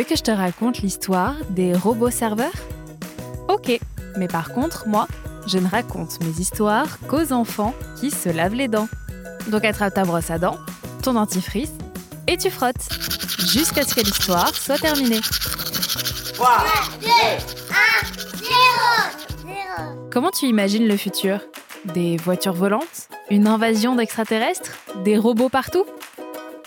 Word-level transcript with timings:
Veux 0.00 0.06
que 0.06 0.16
je 0.16 0.22
te 0.22 0.30
raconte 0.30 0.78
l'histoire 0.78 1.34
des 1.50 1.74
robots 1.74 2.08
serveurs? 2.08 2.54
Ok, 3.48 3.78
mais 4.16 4.28
par 4.28 4.54
contre, 4.54 4.88
moi, 4.88 5.06
je 5.46 5.58
ne 5.58 5.68
raconte 5.68 6.24
mes 6.24 6.40
histoires 6.40 6.98
qu'aux 7.06 7.34
enfants 7.34 7.74
qui 8.00 8.10
se 8.10 8.30
lavent 8.30 8.54
les 8.54 8.66
dents. 8.66 8.88
Donc 9.48 9.62
attrape 9.62 9.92
ta 9.92 10.04
brosse 10.04 10.30
à 10.30 10.38
dents, 10.38 10.56
ton 11.02 11.12
dentifrice, 11.12 11.72
et 12.26 12.38
tu 12.38 12.48
frottes, 12.48 12.88
jusqu'à 13.40 13.82
ce 13.82 13.94
que 13.94 14.00
l'histoire 14.00 14.54
soit 14.54 14.78
terminée. 14.78 15.20
3, 16.32 16.48
2, 17.02 17.08
1, 17.08 17.10
0, 18.38 18.48
0. 19.42 20.08
Comment 20.10 20.30
tu 20.30 20.46
imagines 20.46 20.88
le 20.88 20.96
futur? 20.96 21.40
Des 21.92 22.16
voitures 22.16 22.54
volantes? 22.54 23.10
Une 23.28 23.46
invasion 23.46 23.96
d'extraterrestres? 23.96 24.78
Des 25.04 25.18
robots 25.18 25.50
partout? 25.50 25.84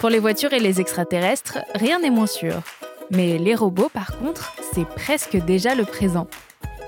Pour 0.00 0.08
les 0.08 0.18
voitures 0.18 0.52
et 0.52 0.58
les 0.58 0.80
extraterrestres, 0.80 1.58
rien 1.76 2.00
n'est 2.00 2.10
moins 2.10 2.26
sûr. 2.26 2.60
Mais 3.10 3.38
les 3.38 3.54
robots, 3.54 3.90
par 3.92 4.18
contre, 4.18 4.52
c'est 4.72 4.86
presque 4.86 5.36
déjà 5.36 5.74
le 5.74 5.84
présent. 5.84 6.26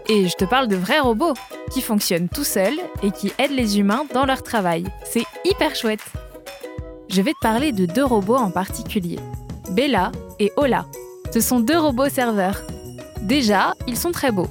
Et 0.09 0.29
je 0.29 0.37
te 0.37 0.45
parle 0.45 0.69
de 0.69 0.77
vrais 0.77 1.01
robots 1.01 1.35
qui 1.71 1.81
fonctionnent 1.81 2.29
tout 2.29 2.45
seuls 2.45 2.79
et 3.03 3.11
qui 3.11 3.33
aident 3.39 3.57
les 3.57 3.79
humains 3.79 4.05
dans 4.13 4.25
leur 4.25 4.43
travail. 4.43 4.85
C'est 5.05 5.25
hyper 5.45 5.75
chouette. 5.75 6.03
Je 7.09 7.23
vais 7.23 7.33
te 7.33 7.41
parler 7.43 7.73
de 7.73 7.87
deux 7.87 8.05
robots 8.05 8.37
en 8.37 8.51
particulier, 8.51 9.19
Bella 9.71 10.13
et 10.39 10.53
Ola. 10.57 10.87
Ce 11.33 11.41
sont 11.41 11.61
deux 11.61 11.79
robots 11.79 12.09
serveurs. 12.09 12.63
Déjà, 13.21 13.75
ils 13.87 13.97
sont 13.97 14.13
très 14.13 14.33
beaux. 14.33 14.49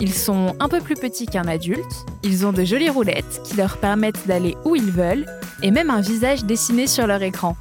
Ils 0.00 0.12
sont 0.12 0.54
un 0.60 0.68
peu 0.68 0.80
plus 0.80 0.96
petits 0.96 1.26
qu'un 1.26 1.46
adulte, 1.46 2.04
ils 2.22 2.44
ont 2.44 2.52
de 2.52 2.64
jolies 2.64 2.90
roulettes 2.90 3.40
qui 3.44 3.56
leur 3.56 3.78
permettent 3.78 4.26
d'aller 4.26 4.56
où 4.64 4.76
ils 4.76 4.90
veulent 4.90 5.26
et 5.62 5.70
même 5.70 5.90
un 5.90 6.00
visage 6.00 6.44
dessiné 6.44 6.86
sur 6.86 7.06
leur 7.06 7.22
écran. 7.22 7.56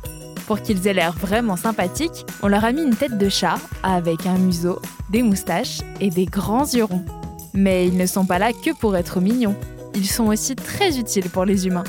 Pour 0.48 0.62
qu'ils 0.62 0.88
aient 0.88 0.94
l'air 0.94 1.14
vraiment 1.14 1.56
sympathiques, 1.56 2.26
on 2.42 2.48
leur 2.48 2.66
a 2.66 2.72
mis 2.72 2.84
une 2.84 2.96
tête 2.96 3.18
de 3.18 3.30
chat 3.30 3.56
avec 3.82 4.26
un 4.26 4.38
museau, 4.38 4.82
des 5.10 5.24
moustaches 5.24 5.80
et 6.02 6.10
des 6.10 6.26
grands 6.26 6.66
yeux 6.66 6.84
ronds. 6.84 7.06
Mais 7.54 7.88
ils 7.88 7.98
ne 7.98 8.06
sont 8.06 8.26
pas 8.26 8.40
là 8.40 8.52
que 8.52 8.76
pour 8.78 8.98
être 8.98 9.22
mignons. 9.22 9.56
Ils 9.96 10.10
sont 10.10 10.26
aussi 10.26 10.56
très 10.56 10.98
utiles 10.98 11.30
pour 11.30 11.46
les 11.46 11.68
humains. 11.68 11.84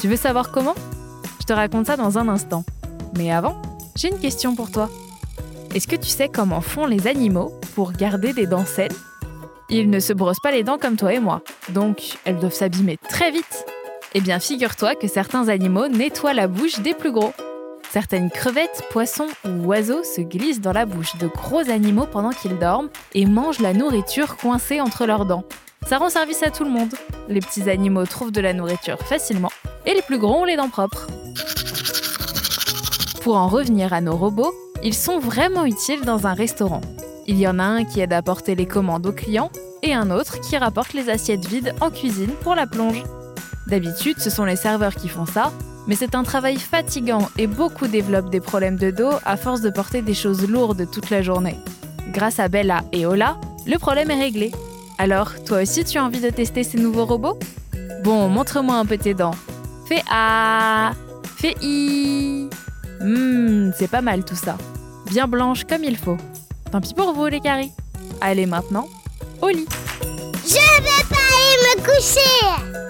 Tu 0.00 0.08
veux 0.08 0.16
savoir 0.16 0.50
comment? 0.50 0.74
Je 1.40 1.46
te 1.46 1.52
raconte 1.52 1.86
ça 1.86 1.96
dans 1.96 2.18
un 2.18 2.28
instant. 2.28 2.64
Mais 3.16 3.32
avant, 3.32 3.60
j'ai 3.96 4.08
une 4.08 4.20
question 4.20 4.54
pour 4.54 4.70
toi. 4.70 4.88
Est-ce 5.74 5.88
que 5.88 5.96
tu 5.96 6.08
sais 6.08 6.28
comment 6.28 6.60
font 6.60 6.86
les 6.86 7.06
animaux 7.06 7.52
pour 7.74 7.92
garder 7.92 8.32
des 8.32 8.46
dents 8.46 8.66
saines? 8.66 8.92
Ils 9.68 9.88
ne 9.88 10.00
se 10.00 10.12
brossent 10.12 10.40
pas 10.42 10.50
les 10.50 10.64
dents 10.64 10.78
comme 10.78 10.96
toi 10.96 11.14
et 11.14 11.20
moi, 11.20 11.42
donc 11.68 12.18
elles 12.24 12.38
doivent 12.38 12.54
s'abîmer 12.54 12.98
très 13.08 13.30
vite. 13.30 13.64
Eh 14.14 14.20
bien, 14.20 14.40
figure-toi 14.40 14.96
que 14.96 15.06
certains 15.06 15.48
animaux 15.48 15.86
nettoient 15.86 16.34
la 16.34 16.48
bouche 16.48 16.80
des 16.80 16.94
plus 16.94 17.12
gros. 17.12 17.32
Certaines 17.92 18.30
crevettes, 18.30 18.84
poissons 18.90 19.26
ou 19.44 19.66
oiseaux 19.66 20.04
se 20.04 20.20
glissent 20.20 20.60
dans 20.60 20.72
la 20.72 20.86
bouche 20.86 21.16
de 21.16 21.26
gros 21.26 21.68
animaux 21.68 22.06
pendant 22.06 22.30
qu'ils 22.30 22.56
dorment 22.56 22.88
et 23.14 23.26
mangent 23.26 23.58
la 23.58 23.72
nourriture 23.72 24.36
coincée 24.36 24.80
entre 24.80 25.06
leurs 25.06 25.26
dents. 25.26 25.42
Ça 25.86 25.98
rend 25.98 26.08
service 26.08 26.44
à 26.44 26.50
tout 26.50 26.62
le 26.62 26.70
monde. 26.70 26.94
Les 27.28 27.40
petits 27.40 27.68
animaux 27.68 28.06
trouvent 28.06 28.30
de 28.30 28.40
la 28.40 28.52
nourriture 28.52 29.00
facilement 29.00 29.50
et 29.86 29.94
les 29.94 30.02
plus 30.02 30.18
gros 30.18 30.42
ont 30.42 30.44
les 30.44 30.54
dents 30.54 30.68
propres. 30.68 31.08
Pour 33.22 33.36
en 33.36 33.48
revenir 33.48 33.92
à 33.92 34.00
nos 34.00 34.16
robots, 34.16 34.54
ils 34.84 34.94
sont 34.94 35.18
vraiment 35.18 35.66
utiles 35.66 36.02
dans 36.02 36.28
un 36.28 36.34
restaurant. 36.34 36.82
Il 37.26 37.40
y 37.40 37.48
en 37.48 37.58
a 37.58 37.64
un 37.64 37.84
qui 37.84 38.00
aide 38.00 38.12
à 38.12 38.22
porter 38.22 38.54
les 38.54 38.66
commandes 38.66 39.06
aux 39.06 39.12
clients 39.12 39.50
et 39.82 39.94
un 39.94 40.12
autre 40.12 40.40
qui 40.40 40.56
rapporte 40.56 40.92
les 40.92 41.10
assiettes 41.10 41.44
vides 41.46 41.74
en 41.80 41.90
cuisine 41.90 42.34
pour 42.42 42.54
la 42.54 42.68
plonge. 42.68 43.02
D'habitude, 43.66 44.20
ce 44.20 44.30
sont 44.30 44.44
les 44.44 44.56
serveurs 44.56 44.94
qui 44.94 45.08
font 45.08 45.26
ça, 45.26 45.52
mais 45.86 45.96
c'est 45.96 46.14
un 46.14 46.22
travail 46.22 46.56
fatigant 46.58 47.28
et 47.38 47.46
beaucoup 47.46 47.86
développent 47.86 48.30
des 48.30 48.40
problèmes 48.40 48.76
de 48.76 48.90
dos 48.90 49.12
à 49.24 49.36
force 49.36 49.60
de 49.60 49.70
porter 49.70 50.02
des 50.02 50.14
choses 50.14 50.48
lourdes 50.48 50.88
toute 50.90 51.10
la 51.10 51.22
journée. 51.22 51.56
Grâce 52.12 52.38
à 52.38 52.48
Bella 52.48 52.82
et 52.92 53.06
Ola, 53.06 53.38
le 53.66 53.78
problème 53.78 54.10
est 54.10 54.20
réglé. 54.20 54.52
Alors, 54.98 55.32
toi 55.44 55.62
aussi 55.62 55.84
tu 55.84 55.98
as 55.98 56.04
envie 56.04 56.20
de 56.20 56.30
tester 56.30 56.64
ces 56.64 56.78
nouveaux 56.78 57.06
robots? 57.06 57.38
Bon, 58.02 58.28
montre-moi 58.28 58.76
un 58.76 58.86
peu 58.86 58.98
tes 58.98 59.14
dents. 59.14 59.34
Fais 59.86 60.02
A, 60.10 60.92
fais 61.36 61.54
I. 61.62 62.48
Hum, 63.00 63.72
c'est 63.76 63.88
pas 63.88 64.02
mal 64.02 64.24
tout 64.24 64.36
ça. 64.36 64.56
Bien 65.10 65.26
blanche 65.26 65.64
comme 65.64 65.84
il 65.84 65.96
faut. 65.96 66.16
Tant 66.70 66.80
pis 66.80 66.94
pour 66.94 67.12
vous 67.12 67.26
les 67.26 67.40
caries. 67.40 67.72
Allez 68.20 68.46
maintenant, 68.46 68.86
au 69.42 69.48
lit. 69.48 69.66
Je 70.44 70.54
vais 70.54 71.04
pas 71.08 71.16
aller 71.16 71.80
me 71.80 71.84
coucher. 71.84 72.89